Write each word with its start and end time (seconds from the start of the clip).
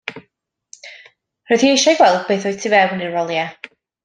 Roedd 1.51 1.67
hi 1.67 1.71
eisiau 1.75 1.99
gweld 2.01 2.25
beth 2.31 2.49
oedd 2.53 2.59
tu 2.65 2.73
fewn 2.77 3.05
i'r 3.09 3.15
waliau. 3.19 3.57